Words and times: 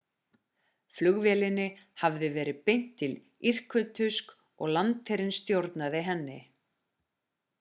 flugvélinni 0.99 1.65
hafði 2.03 2.29
verið 2.37 2.63
beint 2.69 2.87
til 3.01 3.13
irkutsk 3.51 4.33
og 4.67 4.73
landsherinn 4.79 5.35
stjórnaði 5.41 6.05
henni 6.11 6.39